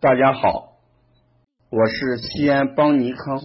[0.00, 0.78] 大家好，
[1.70, 3.40] 我是西安邦尼康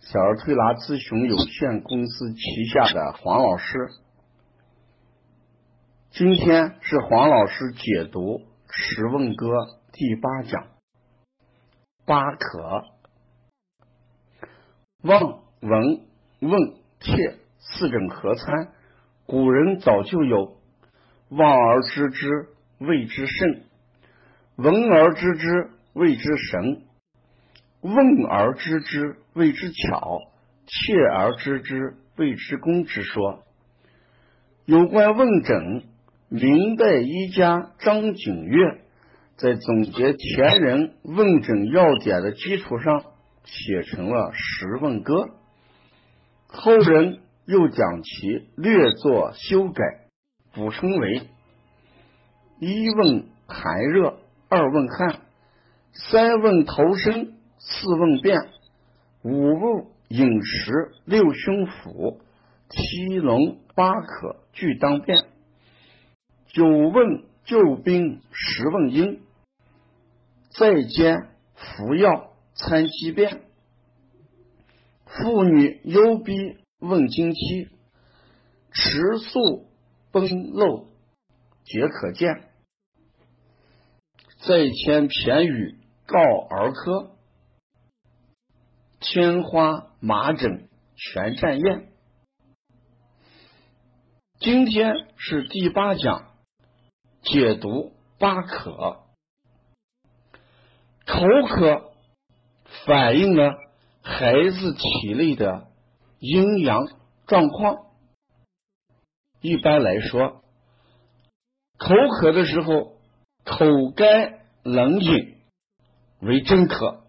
[0.00, 3.90] 小儿推拿咨询有限公司旗下的黄老师。
[6.10, 8.38] 今天是黄老师解读
[8.70, 9.46] 《十问歌》
[9.92, 10.68] 第八讲，
[12.06, 12.84] 八可
[15.02, 16.00] 望、闻、
[16.40, 18.72] 问、切四诊合参。
[19.26, 20.56] 古人早就有
[21.28, 22.48] 望而知之
[22.78, 23.67] 谓之甚，
[24.58, 26.82] 闻而知之谓之神，
[27.80, 30.18] 问而知之谓之巧，
[30.66, 33.44] 切而知之谓之功之说。
[34.64, 35.84] 有关问诊，
[36.28, 38.80] 明代医家张景岳
[39.36, 43.04] 在总结前人问诊要点的基础上，
[43.44, 45.14] 写成了《十问歌》，
[46.48, 47.20] 后人。
[47.50, 49.82] 又将其略作修改，
[50.52, 51.22] 补充为：
[52.60, 55.20] 一问寒热，二问汗，
[55.92, 58.38] 三问头身，四问便，
[59.22, 62.20] 五问饮食，六胸腹，
[62.68, 65.24] 七龙八渴俱当便，
[66.46, 69.20] 九问救兵，十问应，
[70.50, 73.42] 再兼服药参机变，
[75.04, 76.58] 妇女忧逼。
[76.80, 77.68] 问经期，
[78.70, 79.66] 迟速
[80.12, 80.86] 崩漏
[81.64, 82.47] 皆可见。
[84.48, 87.10] 再添偏语告儿科，
[88.98, 91.92] 天花麻疹全占验。
[94.40, 96.30] 今天是第八讲，
[97.20, 99.02] 解读八渴。
[101.04, 101.92] 口渴
[102.86, 103.52] 反映了
[104.00, 105.68] 孩子体内的。
[106.20, 106.88] 阴阳
[107.26, 107.76] 状况，
[109.42, 110.42] 一般来说，
[111.76, 112.96] 口渴的时候，
[113.44, 115.36] 口干冷饮
[116.20, 117.04] 为真渴。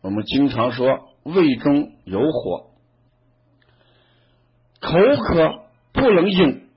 [0.00, 2.70] 我们经常说胃中有火，
[4.80, 4.92] 口
[5.22, 6.68] 渴不能饮，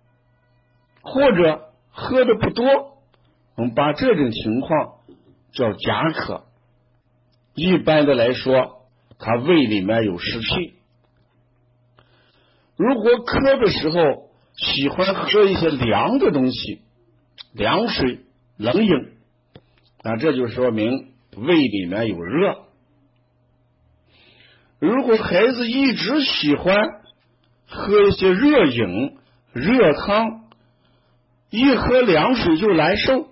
[1.02, 2.66] 或者喝的不多，
[3.56, 4.96] 我们把这种情况
[5.54, 6.46] 叫假渴。
[7.54, 8.88] 一般的来说，
[9.20, 10.74] 他胃里面有湿气。
[12.76, 16.82] 如果渴的时候喜欢喝一些凉的东西，
[17.54, 18.22] 凉水、
[18.58, 18.90] 冷饮，
[20.04, 22.66] 那这就说明胃里面有热。
[24.80, 26.76] 如果孩子一直喜欢
[27.68, 29.18] 喝一些热饮、
[29.54, 30.50] 热汤，
[31.50, 33.30] 一喝凉水就难受，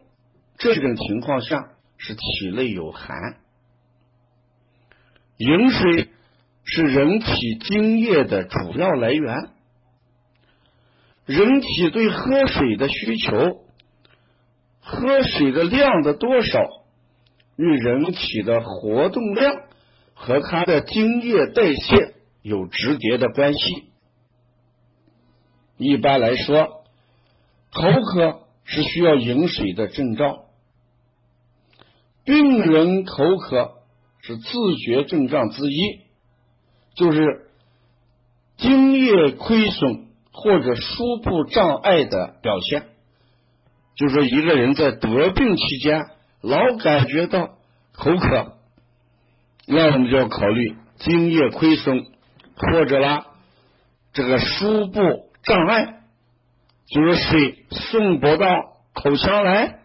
[0.58, 3.38] 这种情况下是体内有寒。
[5.38, 6.10] 饮水。
[6.72, 9.50] 是人体津液的主要来源。
[11.26, 13.64] 人体对喝水的需求，
[14.92, 16.60] 喝水的量的多少，
[17.56, 19.54] 与人体的活动量
[20.14, 23.90] 和它的精液代谢有直接的关系。
[25.78, 26.84] 一般来说，
[27.72, 27.84] 口
[28.14, 30.46] 渴是需要饮水的征兆。
[32.26, 33.74] 病人口渴
[34.22, 36.10] 是自觉症状之一。
[36.96, 37.22] 就是
[38.58, 42.88] 精液亏损或者输布障碍的表现，
[44.00, 46.06] 就是说一个人在得病期间
[46.42, 47.50] 老感觉到
[47.92, 48.54] 口渴，
[49.68, 52.06] 那我们就要考虑津液亏损
[52.56, 53.26] 或者啦
[54.14, 55.02] 这个输布
[55.44, 55.96] 障碍，
[56.88, 58.48] 就是水送不到
[58.94, 59.80] 口腔来，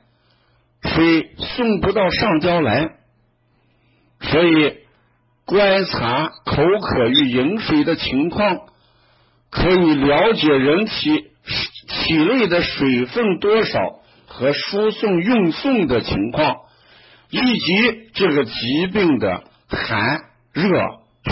[0.81, 2.91] 水送不到上焦来，
[4.21, 4.85] 所以。
[5.47, 8.61] 观察口渴与饮水的情况，
[9.51, 11.27] 可以了解人体
[11.87, 13.79] 体内的水分多少
[14.37, 16.57] 和输送运送的情况，
[17.31, 20.23] 以及这个疾病的寒
[20.53, 20.71] 热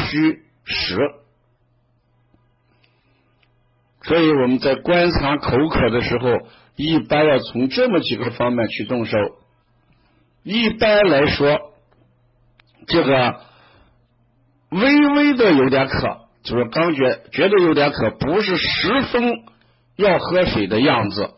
[0.09, 0.97] 虚实。
[4.03, 9.19] 所以我们在观察口渴的时候，一般要从这么几个方面去动手。
[10.45, 11.59] 一般来说，
[12.87, 13.41] 这个。
[14.71, 19.45] 微微的有点渴，就是刚觉觉得有点渴，不是十分
[19.97, 21.35] 要喝水的样子。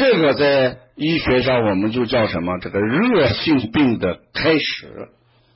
[0.00, 2.58] 这个在医学上我们就叫什么？
[2.58, 5.10] 这个热性病的开始，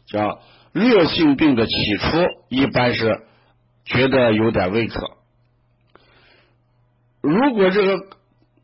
[0.04, 0.42] 叫
[0.74, 2.18] 热性病的起初，
[2.50, 3.22] 一般是
[3.86, 5.12] 觉得有点胃渴。
[7.22, 7.98] 如果这个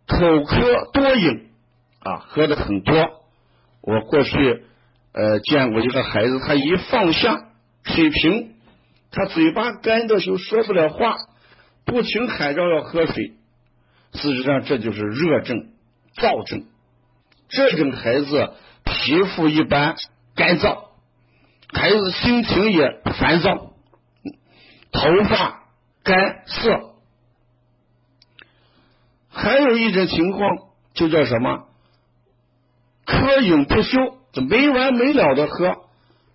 [0.07, 1.49] 口渴多饮
[2.01, 2.95] 啊，喝的很多，
[3.81, 4.65] 我过去
[5.15, 7.47] 呃见过一个孩子，他一放下。
[7.85, 8.53] 水瓶，
[9.11, 11.17] 他嘴巴干的时候说不了话，
[11.87, 13.33] 不停喊着要喝水。
[14.13, 15.70] 事实上，这就是热症、
[16.17, 16.67] 燥症。
[17.49, 18.53] 这种孩子
[18.85, 19.97] 皮肤一般
[20.35, 20.85] 干燥，
[21.73, 23.73] 孩子心情也烦躁，
[24.93, 25.65] 头发
[26.05, 26.95] 干涩，
[29.29, 30.49] 还有一种情况
[30.95, 31.65] 就叫什么？
[33.05, 33.99] 渴饮不休，
[34.49, 35.75] 没完没了的喝，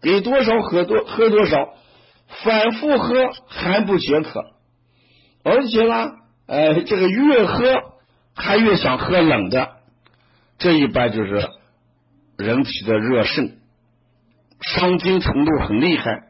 [0.02, 1.74] 给多少喝多喝多少，
[2.44, 4.42] 反复喝还不解渴，
[5.44, 6.12] 而且呢，
[6.48, 7.95] 呃，这个越喝
[8.36, 9.78] 他越想喝冷的，
[10.58, 11.50] 这一般就是
[12.38, 13.58] 人体的热盛，
[14.62, 16.24] 伤津程度很厉害，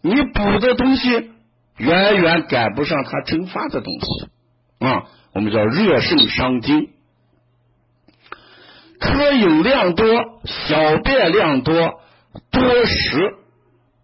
[0.00, 1.32] 你补的东西
[1.76, 4.28] 远远赶不上它蒸发的东西。
[4.78, 6.90] 啊，我们叫热盛伤津。
[9.00, 12.00] 喝饮量多，小便量多，
[12.50, 13.34] 多食。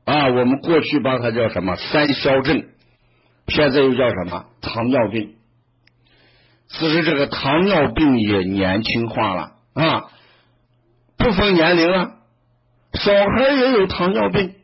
[0.04, 1.76] 啊，我们过去把它叫什么？
[1.76, 2.64] 三消症，
[3.46, 4.46] 现在又叫什么？
[4.60, 5.36] 糖尿病。
[6.72, 10.10] 此时这个糖尿病也年轻化了啊，
[11.16, 12.14] 不分年龄了，
[12.94, 14.54] 小孩也有糖尿病，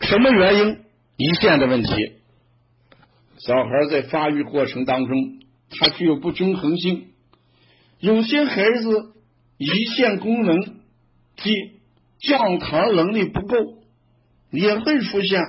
[0.00, 0.84] 什么原因？
[1.18, 1.90] 胰腺的问题。
[3.38, 7.12] 小孩在发育过程当中，他具有不均衡性，
[7.98, 9.12] 有些孩子。
[9.58, 10.60] 胰腺功能
[11.36, 11.52] 及
[12.18, 13.54] 降糖能力不够，
[14.50, 15.40] 也会出现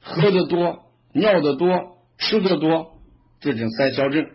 [0.00, 2.92] 喝的多、尿的多、吃的多
[3.40, 4.28] 这种三消症。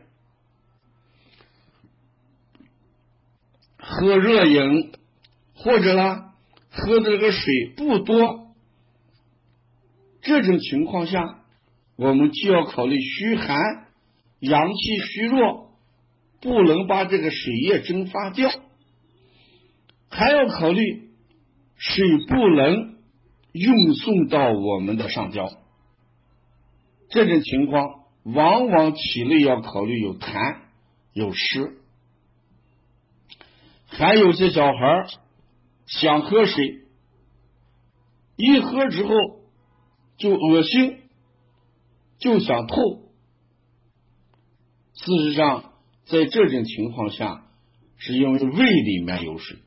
[3.97, 4.91] 喝热饮
[5.55, 6.25] 或者呢，
[6.69, 8.53] 喝的这个水不多，
[10.21, 11.39] 这种情况下，
[11.95, 13.57] 我们就要考虑虚寒、
[14.39, 15.71] 阳气虚弱，
[16.41, 18.51] 不能把这个水液蒸发掉。
[20.09, 21.09] 还要考虑
[21.77, 22.95] 水不能
[23.53, 25.49] 运送到我们的上焦，
[27.09, 30.57] 这种情况往往体内要考虑有痰
[31.13, 31.77] 有湿，
[33.87, 35.07] 还有些小孩
[35.85, 36.81] 想喝水，
[38.35, 39.13] 一喝之后
[40.17, 40.97] 就恶心，
[42.19, 42.75] 就想吐。
[44.93, 45.73] 事实上，
[46.05, 47.45] 在这种情况下，
[47.97, 49.59] 是因为胃里面有水。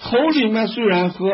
[0.00, 1.26] 口里面虽然喝，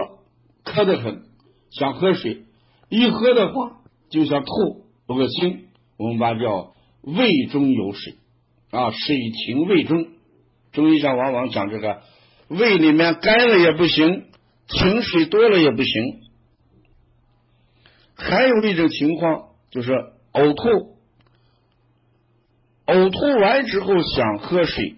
[0.65, 1.25] 渴得很，
[1.71, 2.45] 想喝水，
[2.89, 5.69] 一喝的话就想吐，恶心。
[5.97, 8.15] 我们把叫胃中有水
[8.71, 9.17] 啊，水
[9.47, 10.09] 停胃中。
[10.75, 12.03] 中医上往往讲这个
[12.49, 14.27] 胃里面干了也不行，
[14.69, 16.21] 停水多了也不行。
[18.15, 19.91] 还有一种情况就是
[20.33, 20.97] 呕吐，
[22.87, 24.97] 呕吐完之后想喝水，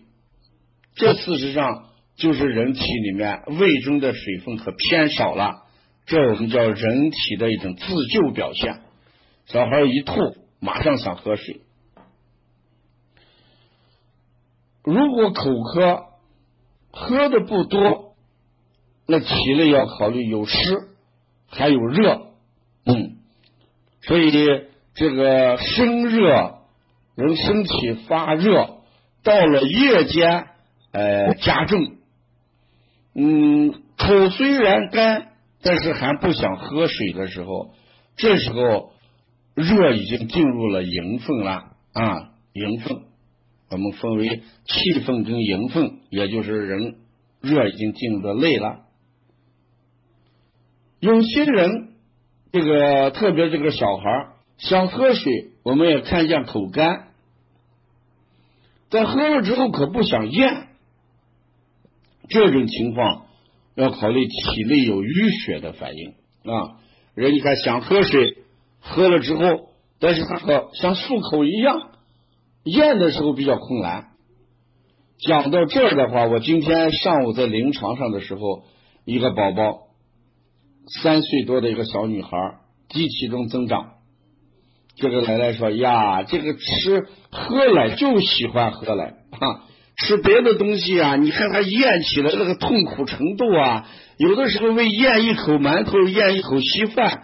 [0.96, 1.84] 这事实上。
[2.19, 5.64] 就是人体里面胃中的水分可偏少了，
[6.06, 8.81] 这我们叫人体的一种自救表现。
[9.44, 10.14] 小孩一吐，
[10.58, 11.61] 马上想喝水。
[14.87, 15.43] 如果口
[15.75, 16.05] 渴，
[16.93, 18.15] 喝的不多，
[19.05, 20.56] 那体内要考虑有湿
[21.49, 22.29] 还有热，
[22.85, 23.17] 嗯，
[24.03, 24.31] 所以
[24.94, 26.59] 这个生热，
[27.17, 28.79] 人身体发热，
[29.25, 30.47] 到了夜间，
[30.93, 31.97] 呃，加重。
[33.12, 37.73] 嗯，口虽然干，但是还不想喝水的时候，
[38.17, 38.93] 这时候
[39.56, 43.03] 热已经进入了营分了啊，营分，
[43.71, 46.97] 我们分为气分跟营分，也就是人
[47.41, 48.83] 热已经进入的内了。
[51.00, 51.95] 有些人
[52.52, 54.05] 这个特别这个小孩
[54.59, 57.09] 想喝水，我们也看见口干，
[58.88, 60.69] 在喝了之后可不想咽。
[62.29, 63.26] 这种情况
[63.75, 66.14] 要考虑体内有淤血的反应
[66.50, 66.79] 啊。
[67.14, 68.38] 人你看想喝水，
[68.81, 71.93] 喝了之后，但是他和像漱口一样，
[72.66, 74.08] 咽的时候比较困难。
[75.18, 78.64] 讲到这儿的话，我今天上午在临床上的时候，
[79.04, 79.78] 一个宝宝
[81.02, 82.30] 三岁多的一个小女孩，
[82.88, 83.92] 机体中增长。
[84.96, 89.62] 这个奶奶说呀，这个吃喝奶就喜欢喝奶啊。
[89.99, 93.87] 吃别的东西啊，你看他咽起来那个痛苦程度啊，
[94.18, 97.23] 有的时候为咽一口馒头、咽一口稀饭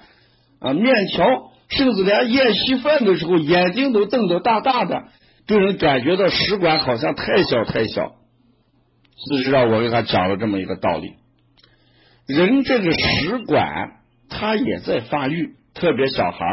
[0.60, 1.26] 啊、面条，
[1.68, 5.02] 甚至连咽稀饭的时候，眼睛都瞪得大大的，
[5.46, 8.14] 给人感觉到食管好像太小太小。
[9.16, 11.14] 事实上，我给他讲了这么一个道理：
[12.26, 16.46] 人这个食管它也在发育，特别小孩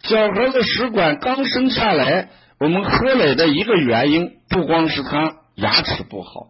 [0.00, 2.30] 小孩的食管刚生下来。
[2.60, 6.46] 我们喝奶的一个原因，不光是他牙齿不好，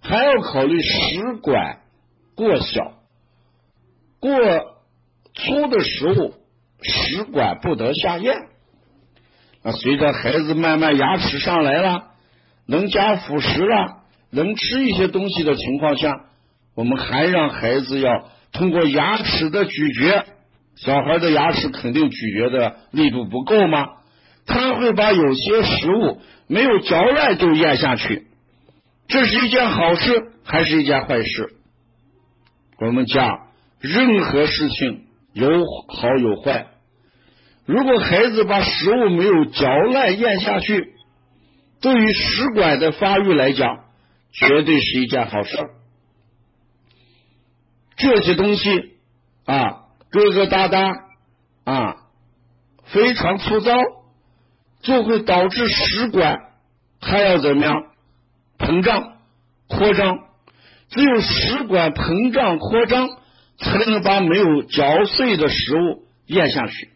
[0.00, 1.78] 还要考虑食管
[2.34, 2.94] 过小、
[4.18, 4.32] 过
[5.34, 6.34] 粗的食物，
[6.82, 8.34] 食管不得下咽。
[9.72, 12.04] 随着孩子慢慢牙齿上来了，
[12.66, 16.20] 能加辅食了，能吃一些东西的情况下，
[16.74, 18.10] 我们还让孩子要
[18.52, 20.24] 通过牙齿的咀嚼，
[20.76, 23.88] 小孩的牙齿肯定咀嚼的力度不够吗？
[24.46, 28.26] 他会把有些食物没有嚼烂就咽下去，
[29.06, 31.54] 这是一件好事还是一件坏事？
[32.80, 33.48] 我们讲
[33.80, 35.02] 任何事情
[35.34, 35.48] 有
[35.88, 36.68] 好有坏，
[37.68, 40.94] 如果孩子把食物没有嚼烂咽下去，
[41.82, 43.84] 对于食管的发育来讲，
[44.32, 45.58] 绝对是一件好事。
[47.98, 48.70] 这些东西
[49.44, 50.94] 啊，疙疙瘩瘩
[51.64, 51.96] 啊，
[52.86, 53.76] 非常粗糙。
[54.80, 56.38] 就会导致食管
[57.00, 57.74] 它要怎么样
[58.58, 59.18] 膨胀
[59.66, 60.20] 扩张？
[60.88, 63.10] 只有食管膨胀扩张，
[63.58, 66.92] 才能把没有嚼碎的食物咽下去。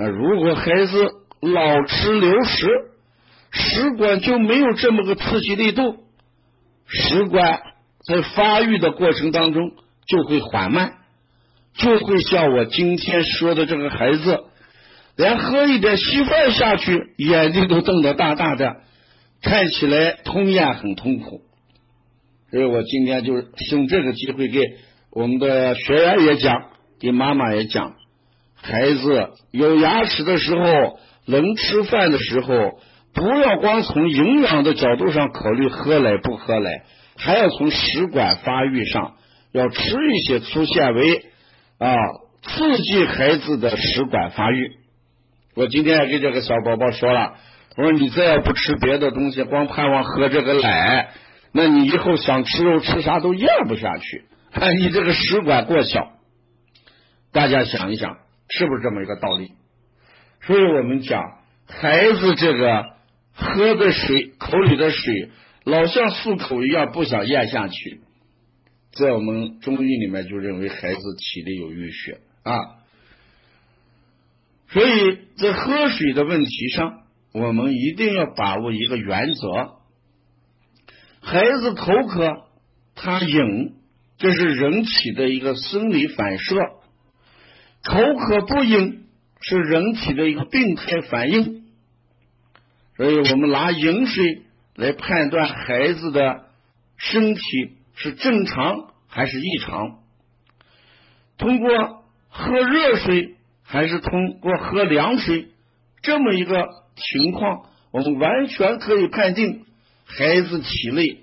[0.00, 2.68] 那如果孩子老吃流食，
[3.50, 5.96] 食管就没有这么个刺激力度，
[6.86, 7.60] 食管
[8.06, 9.72] 在发育的过程当中
[10.06, 10.92] 就会缓慢，
[11.74, 14.44] 就会像我今天说的这个孩子。
[15.16, 18.76] 连喝一点稀饭下去，眼睛都瞪得大大的，
[19.42, 21.40] 看起来吞咽很痛苦。
[22.52, 24.60] 所以我今天就是用这个机会给
[25.10, 27.96] 我们的学员也讲，给妈妈也讲，
[28.60, 32.80] 孩子有牙齿的时候，能吃饭的时候，
[33.14, 36.82] 不要光从营养的角度上考虑喝奶不喝奶，
[37.16, 39.14] 还要从食管发育上，
[39.52, 41.26] 要吃一些粗纤维
[41.78, 41.94] 啊，
[42.42, 44.72] 刺激孩子的食管发育。
[45.54, 47.34] 我今天也给这个小宝宝说了，
[47.76, 51.10] 我说你再要不吃别的东西，光盼望喝这个奶，
[51.52, 54.24] 那你以后想吃肉吃啥都咽不下去，
[54.78, 56.10] 你这个食管过小。
[57.32, 58.16] 大家想一想，
[58.50, 59.52] 是不是这么一个道理？
[60.40, 62.84] 所以我们讲，孩子这个
[63.34, 65.30] 喝的水，口里的水
[65.64, 68.00] 老像漱口一样不想咽下去，
[68.92, 72.54] 在我们中医里面就认为孩子体内有淤血啊。
[74.70, 77.02] 所以在喝水的问题上，
[77.32, 79.76] 我们一定要把握一个原则：
[81.20, 82.44] 孩子口渴，
[82.94, 83.74] 他饮，
[84.18, 86.56] 这是人体的一个生理反射；
[87.88, 89.06] 口渴不饮，
[89.40, 91.64] 是人体的一个病态反应。
[92.96, 94.42] 所以我们拿饮水
[94.76, 96.44] 来判断孩子的
[96.98, 97.40] 身体
[97.96, 100.00] 是正常还是异常，
[101.38, 103.34] 通过喝热水。
[103.70, 105.48] 还是通过喝凉水
[106.00, 109.66] 这么一个情况，我们完全可以判定
[110.06, 111.18] 孩子体内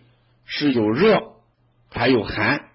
[0.45, 1.23] 是有热
[1.89, 2.65] 还有寒。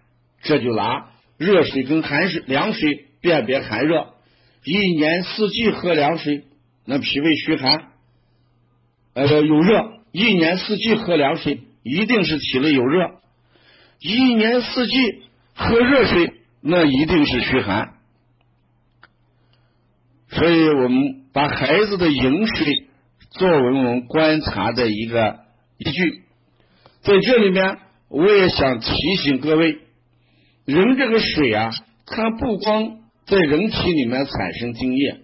[0.42, 4.14] 这就拿热水跟寒水、凉水辨别寒热。
[4.64, 6.44] 一年四季喝凉水，
[6.84, 7.88] 那脾胃虚寒，
[9.14, 13.20] 呃有热；一年四季喝凉水，一定是体内有热；
[14.00, 14.94] 一年四季
[15.54, 17.94] 喝热水，那一定是虚寒。
[20.28, 22.86] 所以我们把孩子的饮水
[23.30, 25.40] 作为我们观察的一个
[25.78, 26.22] 依据，
[27.00, 29.78] 在这里面我也想提醒各位，
[30.66, 31.70] 人这个水啊，
[32.06, 35.20] 它不光在人体里面产生精液，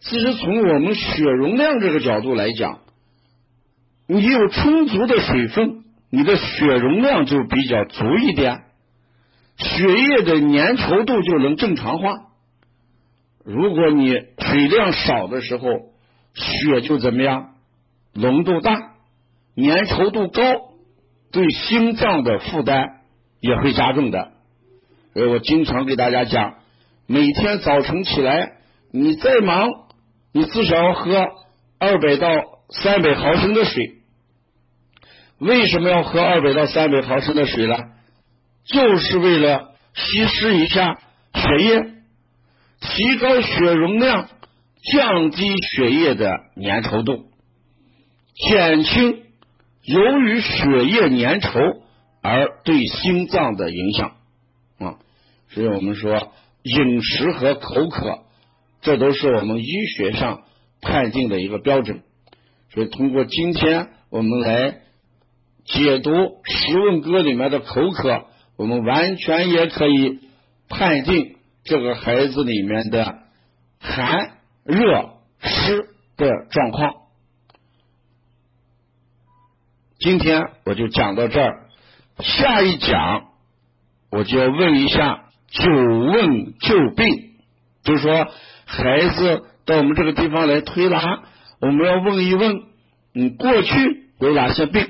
[0.00, 2.80] 其实从我们血容量这个角度来讲，
[4.06, 8.64] 你有充足的水分，你的血容量就比较足一点，
[9.56, 12.26] 血液的粘稠度就能正常化。
[13.44, 15.68] 如果你水量少的时候，
[16.34, 17.54] 血就怎么样？
[18.12, 18.74] 浓度大，
[19.56, 20.42] 粘稠度高，
[21.32, 23.00] 对心脏的负担
[23.40, 24.32] 也会加重的。
[25.14, 26.56] 所以我经常给大家讲，
[27.06, 28.52] 每天早晨起来，
[28.92, 29.68] 你再忙，
[30.32, 31.16] 你至少要喝
[31.78, 32.28] 二百到
[32.70, 33.94] 三百毫升的水。
[35.38, 37.76] 为什么要喝二百到三百毫升的水呢？
[38.64, 40.98] 就是为了稀释一下
[41.34, 41.96] 血液。
[42.78, 44.28] 提高血容量，
[44.92, 46.30] 降低血液的
[46.62, 47.30] 粘稠度，
[48.34, 49.22] 减轻
[49.82, 51.80] 由于血液粘稠
[52.22, 54.12] 而对心脏的影响
[54.78, 54.96] 啊。
[55.48, 56.32] 所以我们说，
[56.66, 58.24] 饮食和口渴，
[58.80, 60.42] 这都是我们医学上
[60.80, 62.02] 判定的一个标准。
[62.72, 64.80] 所以，通过今天我们来
[65.64, 66.10] 解读
[66.44, 70.20] 《十问歌》里面的口渴，我们完全也可以
[70.68, 71.36] 判定。
[71.64, 73.18] 这个孩子里面的
[73.80, 76.94] 寒、热、湿的状况，
[79.98, 81.68] 今天我就讲到这儿。
[82.20, 83.30] 下一讲
[84.10, 87.06] 我就要问一下久问旧病，
[87.82, 88.28] 就是说
[88.66, 91.22] 孩子到我们这个地方来推拿，
[91.60, 92.62] 我们要问一问，
[93.12, 94.86] 你过去有哪些病？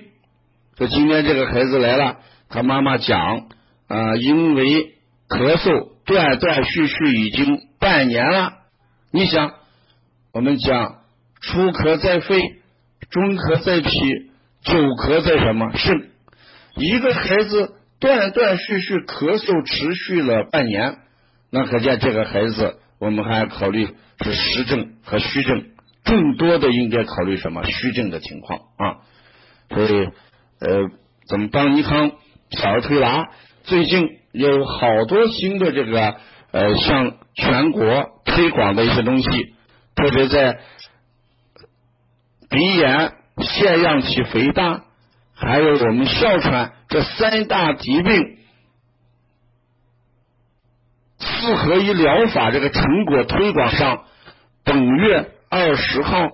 [0.78, 2.16] 说今天这个孩子来了，
[2.48, 3.48] 他妈妈讲
[3.88, 4.94] 啊，因为
[5.28, 8.52] 咳嗽断断续续已经半年了。
[9.10, 9.52] 你想，
[10.32, 10.96] 我们讲
[11.40, 12.38] 初咳在肺，
[13.10, 13.90] 中咳在脾，
[14.62, 16.10] 久咳在什么肾？
[16.74, 20.96] 一个孩子断断续续咳嗽持续了半年，
[21.50, 23.88] 那可见这个孩子，我们还考虑
[24.24, 25.64] 是实症和虚症，
[26.04, 28.96] 更多的应该考虑什么虚症的情况啊？
[29.74, 30.08] 所以。
[30.58, 30.88] 呃，
[31.28, 32.12] 怎么帮尼康
[32.48, 33.28] 小儿推拿？
[33.64, 36.16] 最近有好多新的这个
[36.50, 39.28] 呃，向全国推广的一些东西，
[39.94, 40.60] 特别在
[42.48, 43.12] 鼻炎、
[43.42, 44.85] 腺样体肥大，
[45.36, 48.38] 还有我们哮喘这三大疾病
[51.18, 54.04] 四合一疗法这个成果推广上，
[54.64, 56.28] 本月二十号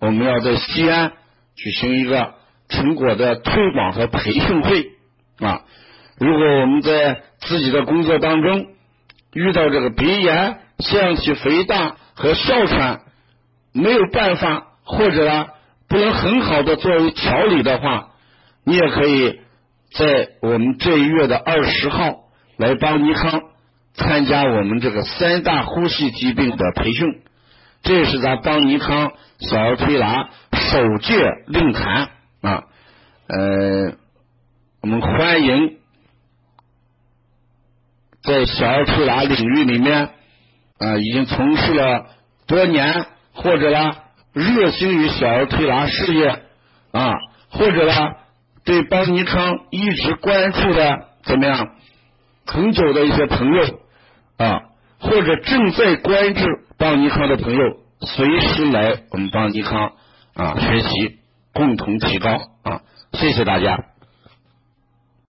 [0.00, 1.12] 我们要在西安
[1.54, 2.34] 举行一个。
[2.66, 4.92] 成果的推广和培训会
[5.38, 5.60] 啊，
[6.18, 8.68] 如果我们在自己的工作当中
[9.34, 13.02] 遇到这个鼻炎、腺样体肥大和哮喘
[13.72, 15.46] 没有办法，或者呢
[15.88, 18.12] 不能很好的作为调理的话，
[18.64, 19.40] 你也可以
[19.92, 22.24] 在我们这一月的二十号
[22.56, 23.42] 来帮尼康
[23.94, 27.22] 参加我们这个三大呼吸疾病的培训，
[27.82, 31.14] 这是咱帮尼康小儿推拿首届
[31.46, 32.08] 论坛。
[32.42, 32.64] 啊，
[33.28, 33.92] 呃，
[34.82, 35.76] 我们欢迎
[38.22, 40.10] 在小儿推拿领域里面
[40.78, 42.06] 啊，已经从事了
[42.46, 43.94] 多年，或者呢
[44.32, 46.42] 热心于小儿推拿事业
[46.92, 47.14] 啊，
[47.50, 48.12] 或者呢
[48.64, 51.70] 对邦尼康一直关注的怎么样
[52.46, 53.80] 很久的一些朋友
[54.36, 54.62] 啊，
[54.98, 56.46] 或者正在关注
[56.78, 59.92] 邦尼康的朋友，随时来我们邦尼康
[60.34, 61.18] 啊学习。
[61.56, 62.30] 共同提高
[62.64, 62.80] 啊！
[63.12, 63.93] 谢谢大家。